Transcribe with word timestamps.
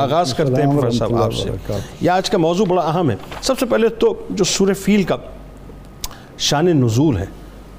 آغاز 0.00 0.34
کرتے 0.34 0.62
ہیں 0.62 0.70
پروفیسر 0.80 0.98
صاحب 0.98 1.22
آپ 1.22 1.34
سے۔ 1.34 1.50
یہ 2.00 2.10
آج 2.10 2.30
کا 2.30 2.38
موضوع 2.38 2.66
بڑا 2.68 2.82
اہم 2.82 3.10
ہے۔ 3.10 3.16
سب 3.42 3.58
سے 3.58 3.66
پہلے 3.66 3.88
تو 3.88 4.14
جو 4.30 4.44
سورہ 4.44 4.74
فیل 4.74 5.02
کا 5.02 5.16
شان 6.38 6.66
نزول 6.66 7.16
ہے 7.16 7.24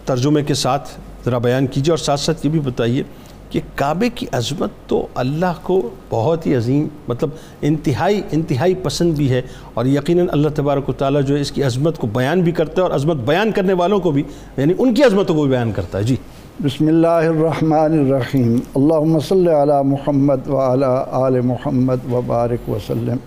ترجمے 0.06 0.44
کے 0.44 0.54
ساتھ 0.54 0.90
ذرا 1.26 1.38
بیان 1.38 1.68
کیجیے 1.68 1.92
اور 1.92 1.98
ساتھ 1.98 2.20
ساتھ 2.20 2.46
یہ 2.46 2.52
بھی 2.52 2.60
بتائیے 2.60 3.04
کہ 3.50 3.60
کعبے 3.76 4.10
کی 4.10 4.26
عظمت 4.32 4.70
تو 4.88 5.08
اللہ 5.16 5.54
کو 5.64 5.90
بہت 6.10 6.48
ہی 6.48 6.56
عظیم 6.56 6.88
مطلب 7.08 7.30
انتہائی 7.62 8.22
انتہائی 8.32 8.76
پسند 8.76 9.14
بھی 9.14 9.30
ہے 9.32 9.42
اور 9.74 9.86
یقیناً 9.86 10.28
اللہ 10.32 10.50
تبارک 10.56 10.90
و 10.90 10.94
تعالیٰ 10.94 11.22
جو 11.22 11.36
ہے 11.36 11.42
اس 11.42 11.52
کی 11.52 11.64
عظمت 11.64 11.98
کو 11.98 12.08
بیان 12.08 12.42
بھی 12.42 12.52
کرتا 12.52 12.82
ہے 12.82 12.88
اور 12.88 12.96
عظمت 12.96 13.16
بیان 13.16 13.52
کرنے 13.52 13.74
والوں 13.74 14.00
کو 14.00 14.12
بھی 14.12 14.24
یعنی 14.58 14.74
ان 14.78 14.94
کی 14.94 15.04
عظمتوں 15.04 15.36
کو 15.36 15.42
بھی 15.42 15.50
بیان 15.50 15.72
کرتا 15.72 15.98
ہے۔ 15.98 16.04
جی۔ 16.04 16.16
بسم 16.64 16.88
اللہ 16.88 17.08
الرحمن 17.08 17.78
الرحیم۔ 17.78 18.60
اللہم 18.76 19.20
صلی 19.20 19.52
علی 19.52 19.88
محمد 19.88 20.48
وعلی 20.48 20.86
آل 21.12 21.42
محمد 21.42 21.96
وبارک 22.12 22.70
وسلم۔ 22.70 23.18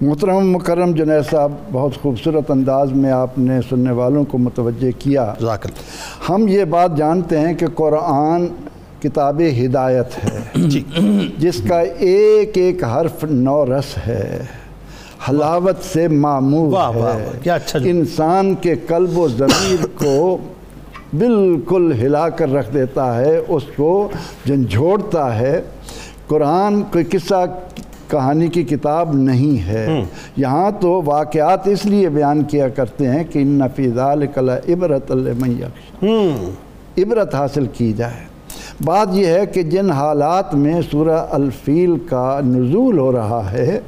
محترم 0.00 0.52
مکرم 0.52 0.92
جنید 0.92 1.30
صاحب 1.30 1.52
بہت 1.72 2.02
خوبصورت 2.02 2.50
انداز 2.50 2.92
میں 2.92 3.10
آپ 3.10 3.38
نے 3.38 3.60
سننے 3.68 3.90
والوں 3.90 4.24
کو 4.24 4.38
متوجہ 4.38 4.90
کیا۔ 4.98 5.34
ہم 6.28 6.48
یہ 6.48 6.64
بات 6.64 6.96
جانتے 6.96 7.38
ہیں 7.38 7.54
کہ 7.54 7.66
قرآن 7.74 8.46
کتاب 9.02 9.42
ہدایت 9.64 10.24
ہے۔ 10.24 10.38
جی۔ 10.68 10.82
جس 11.38 11.60
کا 11.68 11.80
ایک 11.80 12.50
ایک 12.54 12.84
حرف 12.84 13.24
نو 13.24 13.66
رس 13.66 13.98
ہے۔ 14.06 14.44
حلاوت 15.28 15.76
سے 15.92 16.08
معمول 16.08 16.74
ہے۔ 16.74 17.50
اچھا 17.50 17.78
انسان 17.84 18.54
کے 18.54 18.74
قلب 18.86 19.18
و 19.18 19.28
ضمیر 19.28 19.86
کو 19.98 20.38
بالکل 21.14 21.92
ہلا 22.02 22.28
کر 22.28 22.52
رکھ 22.52 22.74
دیتا 22.74 23.16
ہے 23.16 23.40
اس 23.48 23.62
کو 23.76 24.08
جھنجھوڑتا 24.46 25.38
ہے۔ 25.38 25.60
قرآن 26.26 26.82
کوئی 26.82 27.04
قصہ 27.04 27.44
کہانی 28.08 28.48
کی 28.48 28.62
کتاب 28.62 29.14
نہیں 29.14 29.68
ہے۔ 29.68 30.04
یہاں 30.36 30.70
تو 30.80 31.02
واقعات 31.04 31.68
اس 31.68 31.86
لیے 31.86 32.08
بیان 32.08 32.44
کیا 32.44 32.68
کرتے 32.68 33.08
ہیں 33.08 33.24
کہ 33.24 33.38
ان 33.38 33.62
لعبرۃ 34.36 35.10
لمن 35.10 35.50
یخشی۔ 35.50 36.06
ہوں۔ 36.06 36.50
عبرت 36.98 37.34
حاصل 37.34 37.66
کی 37.72 37.92
جائے۔ 37.92 38.26
بات 38.84 39.08
یہ 39.12 39.26
ہے 39.26 39.46
کہ 39.46 39.62
جن 39.62 39.90
حالات 39.90 40.54
میں 40.54 40.80
سورہ 40.90 41.26
الفیل 41.30 41.98
کا 42.08 42.40
نزول 42.46 42.98
ہو 42.98 43.12
رہا 43.12 43.52
ہے 43.52 43.80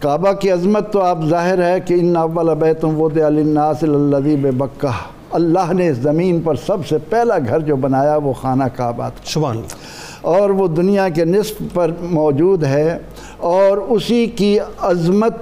کعبہ 0.00 0.32
کی 0.32 0.50
عظمت 0.50 0.92
تو 0.92 1.00
آپ 1.00 1.18
ظاہر 1.24 1.62
ہے 1.62 1.80
کہ 1.80 1.94
ان 1.94 2.16
اول 2.16 2.54
بیت 2.54 2.84
وضع 2.84 3.28
للناس 3.28 3.76
الذی 3.82 4.36
ببکہ۔ 4.36 5.11
اللہ 5.32 5.72
نے 5.72 5.88
اس 5.88 5.96
زمین 5.96 6.40
پر 6.40 6.54
سب 6.54 6.86
سے 6.88 6.98
پہلا 6.98 7.38
گھر 7.48 7.60
جو 7.60 7.76
بنایا 7.76 8.16
وہ 8.16 8.32
خانہ 8.32 8.64
کعبہ 8.76 9.08
تھا۔ 9.08 9.22
سبحان 9.24 9.56
اللہ۔ 9.56 9.76
اور 10.20 10.50
وہ 10.50 10.68
دنیا 10.68 11.08
کے 11.08 11.24
نصف 11.24 11.62
پر 11.74 11.90
موجود 12.00 12.64
ہے 12.64 12.98
اور 13.38 13.76
اسی 13.76 14.26
کی 14.26 14.58
عظمت 14.78 15.34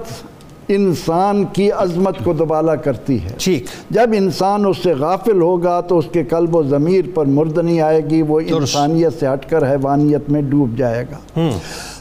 انسان 0.67 1.43
کی 1.43 1.71
عظمت 1.71 2.15
کو 2.23 2.33
دوبالا 2.33 2.75
کرتی 2.75 3.23
ہے۔ 3.23 3.29
ٹھیک۔ 3.37 3.65
جب 3.89 4.09
انسان 4.13 4.65
اس 4.65 4.77
سے 4.83 4.93
غافل 4.93 5.41
ہوگا 5.41 5.81
تو 5.81 5.97
اس 5.97 6.05
کے 6.11 6.23
قلب 6.23 6.55
و 6.55 6.63
ضمیر 6.63 7.05
پر 7.13 7.25
مردنی 7.25 7.81
آئے 7.81 8.01
گی 8.09 8.21
وہ 8.21 8.39
انسانیت 8.47 9.19
سے 9.19 9.27
ہٹ 9.27 9.49
کر 9.49 9.71
حیوانیت 9.71 10.29
میں 10.29 10.41
ڈوب 10.41 10.77
جائے 10.77 11.05
گا۔ 11.11 11.49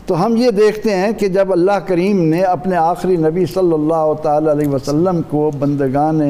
تو 0.07 0.27
ہم 0.27 0.37
یہ 0.37 0.51
دیکھتے 0.51 0.97
ہیں 0.97 1.13
کہ 1.13 1.29
جب 1.29 1.53
اللہ 1.53 1.73
کریم 1.73 2.23
نے 2.25 2.43
اپنے 2.43 2.77
آخری 2.77 3.17
نبی 3.17 3.47
صلی 3.47 3.73
اللہ 3.73 4.13
تعالی 4.23 4.51
علیہ 4.51 4.69
وسلم 4.69 5.21
کو 5.29 5.51
بندگان 5.59 6.23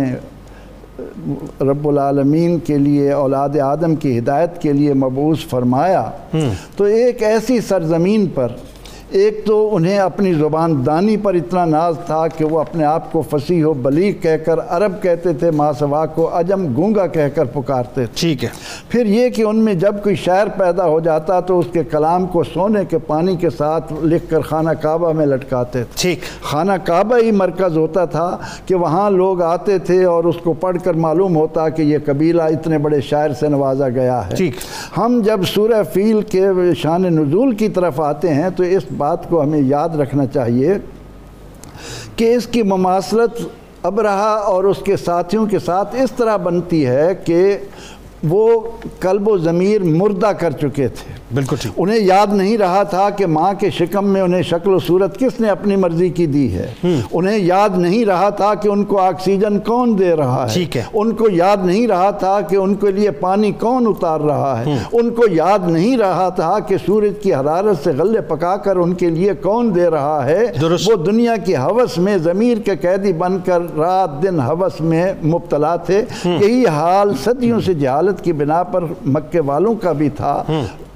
رب 1.61 1.89
العالمین 1.89 2.59
کے 2.59 2.79
لیے 2.79 3.13
اولاد 3.13 3.57
آدم 3.57 3.95
کی 3.95 4.19
ہدایت 4.19 4.63
کے 4.63 4.73
لیے 4.73 4.95
مبعوث 4.95 5.39
فرمایا۔ 5.45 6.11
تو 6.77 6.85
ایک 6.85 7.23
ایسی 7.23 7.61
سرزمین 7.61 8.27
پر 8.35 8.49
ایک 9.11 9.45
تو 9.45 9.77
انہیں 9.77 9.99
اپنی 9.99 10.33
زبان 10.33 10.87
دانی 10.87 11.17
پر 11.17 11.35
اتنا 11.35 11.65
ناز 11.65 11.95
تھا 12.07 12.27
کہ 12.29 12.45
وہ 12.45 12.61
اپنے 12.61 12.85
آپ 12.85 13.13
کو 13.13 13.23
فصیح 13.31 13.67
و 13.67 13.73
بلیغ 13.73 14.13
کہہ 14.13 14.37
کر 14.47 14.59
عرب 14.69 15.03
کہتے 15.03 15.33
تھے 15.33 15.51
ماسوا 15.51 16.07
کو 16.07 16.39
عجم 16.39 16.75
گونگا 16.77 17.07
کہہ 17.07 17.29
کر 17.35 17.45
پکارتے 17.45 18.07
تھے۔ 18.07 18.13
ٹھیک 18.15 18.45
ہے۔ 18.45 18.49
پھر 18.89 19.07
یہ 19.07 19.29
کہ 19.29 19.43
ان 19.43 19.57
میں 19.57 19.75
جب 19.75 20.03
کوئی 20.03 20.15
شاعر 20.15 20.47
پیدا 20.47 20.87
ہو 20.87 21.01
جاتا 21.01 21.41
تو 21.41 21.59
اس 21.59 21.67
کے 21.73 21.85
کلام 21.85 22.27
کو 22.27 22.43
سونے 22.45 22.85
کے 22.85 22.99
پانی 22.99 23.37
کے 23.37 23.51
ساتھ 23.51 23.93
لکھ 24.03 24.31
کر 24.31 24.41
خانہ 24.41 24.71
کعبہ 24.71 25.13
میں 25.13 25.27
لٹکاتے 25.27 25.85
تھے۔ 25.85 26.03
ٹھیک۔ 26.03 26.19
خانہ 26.43 26.73
کعبہ 26.85 27.17
ہی 27.23 27.31
مرکز 27.31 27.77
ہوتا 27.77 28.05
تھا 28.05 28.39
کہ 28.67 28.75
وہاں 28.75 29.11
لوگ 29.11 29.43
آتے 29.43 29.79
تھے 29.79 30.05
اور 30.05 30.25
اس 30.25 30.37
کو 30.45 30.53
پڑھ 30.53 30.77
کر 30.85 30.95
معلوم 30.95 31.37
ہوتا 31.37 31.69
کہ 31.69 31.83
یہ 31.83 31.99
قبیلہ 32.07 32.43
اتنے 32.43 32.79
بڑے 32.79 33.01
شاعر 33.01 33.31
سے 33.31 33.49
نوازا 33.49 33.89
گیا 33.89 34.31
ہے۔ 34.31 34.37
ٹھیک۔ 34.37 34.57
ہم 34.97 35.21
جب 35.25 35.41
سورہ 35.55 35.83
فیل 35.93 36.23
کے 36.23 36.47
شان 36.77 37.03
نزول 37.03 37.55
کی 37.55 37.69
طرف 37.69 38.01
آتے 38.01 38.35
ہیں 38.35 38.51
تو 38.57 38.63
اس 38.63 38.83
بات 39.01 39.29
کو 39.29 39.43
ہمیں 39.43 39.61
یاد 39.61 39.89
رکھنا 40.01 40.27
چاہیے 40.27 40.75
کہ 42.17 42.35
اس 42.35 42.47
کی 42.47 42.63
مماثلت 42.63 43.41
ابرہا 43.83 44.35
اور 44.47 44.65
اس 44.65 44.79
کے 44.85 44.97
ساتھیوں 44.97 45.47
کے 45.47 45.59
ساتھ 45.59 45.95
اس 45.95 46.13
طرح 46.17 46.37
بنتی 46.37 46.87
ہے 46.87 47.15
کہ 47.25 47.57
وہ 48.29 48.61
قلب 49.01 49.29
و 49.29 49.37
ضمیر 49.39 49.83
مردہ 49.83 50.33
کر 50.39 50.51
چکے 50.51 50.89
تھے۔ 50.89 51.20
بالکل 51.35 51.57
ٹھیک۔ 51.61 51.73
انہیں 51.77 51.99
یاد 51.99 52.27
نہیں 52.33 52.59
رہا 52.59 52.83
تھا 52.83 53.11
کہ 53.11 53.27
ماں 53.27 53.53
کے 53.55 53.71
شکم 53.71 54.07
میں 54.09 54.21
انہیں 54.21 54.43
شکل 54.43 54.75
و 54.75 54.79
صورت 54.79 55.19
کس 55.19 55.41
نے 55.41 55.49
اپنی 55.49 55.77
مرضی 55.77 56.09
کی 56.09 56.27
دی 56.27 56.55
ہے۔ 56.55 56.67
انہیں 57.13 57.39
یاد 57.39 57.69
نہیں 57.79 58.05
رہا 58.05 58.29
تھا 58.29 58.55
کہ 58.55 58.69
ان 58.69 58.85
کو 58.85 58.99
آکسیجن 58.99 59.59
کون 59.59 59.99
دے 59.99 60.17
رہا 60.17 60.47
ہے۔ 60.49 60.55
ٹھیک 60.55 60.77
ہے۔ 60.77 60.83
ان 60.95 61.13
کو 61.13 61.29
یاد 61.31 61.57
نہیں 61.65 61.87
رہا 61.87 62.11
تھا 62.11 62.41
کہ 62.41 62.57
ان 62.57 62.75
کے 62.75 62.91
لیے 62.91 63.11
پانی 63.11 63.53
کون 63.53 63.87
اتار 63.87 64.21
رہا 64.21 64.61
ہے۔ 64.61 64.79
ان 64.93 65.11
کو 65.11 65.23
یاد 65.33 65.59
نہیں 65.71 65.97
رہا 65.97 66.29
تھا 66.29 66.59
کہ 66.59 66.77
سورج 66.87 67.13
کی 67.23 67.35
حرارت 67.35 67.85
سے 67.85 67.91
غلے 67.99 68.21
پکا 68.21 68.57
کر 68.57 68.77
ان 68.77 68.95
کے 68.95 69.09
لیے 69.09 69.33
کون 69.35 69.75
دے 69.75 69.91
رہا 69.91 70.25
ہے۔ 70.25 70.47
وہ 70.91 70.97
دنیا 70.97 71.37
کی 71.37 71.57
حوث 71.57 71.99
میں 71.99 72.17
ضمیر 72.19 72.59
کے 72.59 72.77
قیدی 72.77 73.13
بن 73.13 73.39
کر 73.45 73.77
رات 73.77 74.23
دن 74.23 74.41
حوث 74.41 74.81
میں 74.81 75.13
مبتلا 75.25 75.77
تھے۔ 75.77 76.05
یہی 76.25 76.67
حال 76.67 77.13
صدیوں 77.25 77.61
سے 77.61 77.75
جہالت 77.75 78.25
کی 78.25 78.33
بنا 78.33 78.63
پر 78.63 78.85
مکے 79.07 79.41
والوں 79.41 79.75
کا 79.75 79.93
بھی 79.93 80.09
تھا۔ 80.09 80.45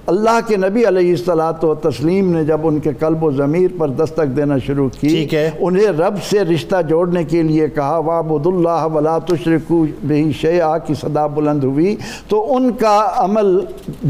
اللہ 0.07 0.39
کے 0.47 0.57
نبی 0.57 0.87
علیہ 0.89 1.11
الصلاۃ 1.11 1.65
و 1.65 1.75
تسلیم 1.75 2.33
نے 2.33 2.45
جب 2.45 2.61
ان 2.63 2.79
کے 2.79 2.91
قلب 2.99 3.25
و 3.25 3.31
ضمیر 3.31 3.71
پر 3.79 3.89
دستک 3.89 4.37
دینا 4.37 4.59
شروع 4.59 4.89
کی 5.01 5.27
انہیں 5.59 5.87
رب 5.87 6.15
سے 6.31 6.43
رشتہ 6.45 6.83
جوڑنے 6.83 7.25
کے 7.25 7.43
لیے 7.43 7.69
کہا 7.69 7.99
وابد 7.99 8.47
اللہ 8.47 8.87
ولا 8.95 9.19
تشرکو 9.19 9.87
بہی 10.03 10.33
شیعہ 10.33 10.79
کی 10.87 10.95
صدا 10.95 11.27
بلند 11.27 11.65
ہوئی۔ 11.65 11.97
تو 12.29 12.57
ان 12.57 12.73
کا 12.73 13.11
عمل 13.17 13.59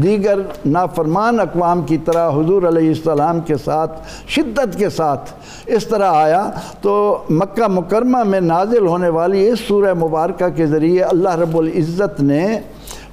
دیگر 0.03 0.39
نافرمان 0.65 1.39
اقوام 1.39 1.81
کی 1.81 1.97
طرح 1.97 2.29
حضور 2.29 2.63
علیہ 2.63 2.87
السلام 2.87 3.39
کے 3.39 3.57
ساتھ 3.57 4.01
شدت 4.27 4.77
کے 4.77 4.89
ساتھ 4.89 5.31
اس 5.65 5.87
طرح 5.87 6.11
آیا۔ 6.11 6.49
تو 6.81 7.23
مکہ 7.29 7.67
مکرمہ 7.67 8.23
میں 8.23 8.41
نازل 8.41 8.87
ہونے 8.87 9.09
والی 9.09 9.49
اس 9.49 9.59
سورہ 9.67 9.93
مبارکہ 9.93 10.49
کے 10.55 10.65
ذریعے 10.65 11.03
اللہ 11.03 11.35
رب 11.35 11.57
العزت 11.57 12.21
نے 12.21 12.59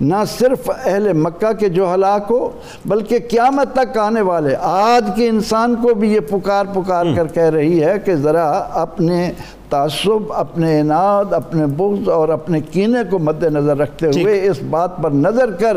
نہ 0.01 0.23
صرف 0.39 0.71
اہل 0.85 1.13
مکہ 1.13 1.53
کے 1.53 1.69
جو 1.69 1.93
ہلاک 1.95 2.27
ہو 2.31 2.51
بلکہ 2.85 3.19
قیامت 3.31 3.73
تک 3.75 3.99
آنے 3.99 4.21
والے 4.21 4.55
آج 4.61 5.11
کے 5.17 5.29
انسان 5.29 5.75
کو 5.83 5.95
بھی 5.95 6.13
یہ 6.13 6.21
پکار 6.21 6.67
پکار 6.75 7.07
کر 7.17 7.27
کہہ 7.27 7.51
رہی 7.51 7.83
ہے 7.85 7.99
کہ 8.05 8.15
ذرا 8.15 8.49
اپنے 8.83 9.31
تعصب 9.71 10.33
اپنے 10.33 10.79
اناد 10.81 11.33
اپنے 11.33 11.67
بغض 11.67 12.09
اور 12.09 12.29
اپنے 12.29 12.61
کینے 12.61 12.99
کو 13.11 13.19
مد 13.19 13.43
نظر 13.43 13.77
رکھتے 13.77 14.07
ہوئے 14.07 14.41
اس 14.49 14.63
بات 14.71 15.03
پر 15.03 15.11
نظر 15.11 15.51
کر۔ 15.51 15.77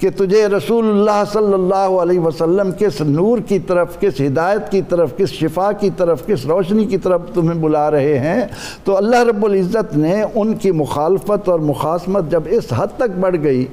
کہ 0.00 0.10
تجھے 0.10 0.46
رسول 0.46 0.88
اللہ 0.88 1.22
صلی 1.32 1.52
اللہ 1.52 1.74
علیہ 1.74 2.20
وسلم 2.20 2.70
کس 2.78 3.00
نور 3.00 3.38
کی 3.38 3.58
طرف، 3.58 4.00
کس 4.00 4.20
ہدایت 4.20 4.70
کی 4.70 4.82
طرف، 4.88 5.16
کس 5.16 5.28
شفا 5.28 5.72
کی 5.72 5.90
طرف، 5.96 6.26
کس 6.26 6.46
روشنی 6.46 6.84
کی 6.84 6.96
طرف 6.96 7.20
تمہیں 7.34 7.58
بلا 7.60 7.90
رہے 7.90 8.18
ہیں؟ 8.18 8.46
تو 8.84 8.96
اللہ 8.96 9.22
رب 9.22 9.44
العزت 9.44 9.96
نے 9.96 10.22
ان 10.34 10.54
کی 10.54 10.70
مخالفت 10.70 11.48
اور 11.48 11.58
مخاسمت 11.58 12.30
جب 12.30 12.42
اس 12.46 12.72
حد 12.76 12.96
تک 12.96 13.18
بڑھ 13.20 13.36
گئی 13.42 13.66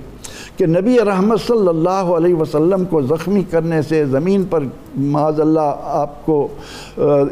کہ 0.58 0.66
نبی 0.66 0.98
رحمت 1.06 1.40
صلی 1.42 1.68
اللہ 1.68 2.12
علیہ 2.16 2.36
وسلم 2.36 2.84
کو 2.86 3.02
زخمی 3.02 3.44
کرنے 3.44 3.82
سے 3.82 4.04
زمین 4.06 4.44
پر 4.44 4.64
معاذ 4.98 5.40
اللہ 5.40 5.82
آپ 5.94 6.26
کو 6.26 6.38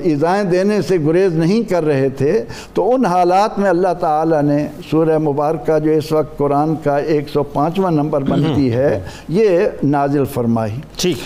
ایزائیں 0.04 0.44
دینے 0.44 0.82
سے 0.82 0.98
گریز 1.06 1.36
نہیں 1.36 1.62
کر 1.64 1.84
رہے 1.84 2.10
تھے 2.18 2.34
تو 2.74 2.90
ان 2.94 3.06
حالات 3.06 3.60
میں 3.60 3.70
اللہ 3.70 3.94
تعالیٰ 4.00 4.42
نے 4.44 4.58
سورہ 4.92 5.18
مبارکہ 5.18 5.80
جو 5.80 5.92
اس 5.92 6.12
وقت 6.12 6.38
قرآن 6.38 6.76
کا 6.84 6.98
ایک 7.14 7.30
سو 7.30 7.44
پانچواں 7.54 7.92
نمبر 7.92 8.24
بنتی 8.30 8.72
ہے 8.76 9.00
یہ 9.30 9.60
نازل 9.84 10.26
فرمائی۔ 10.34 10.76
ٹھیک 10.98 11.18